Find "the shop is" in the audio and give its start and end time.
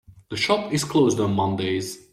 0.31-0.83